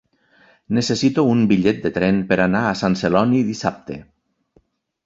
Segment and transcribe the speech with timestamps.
[0.77, 4.01] Necessito un bitllet de tren per anar a Sant Celoni dissabte.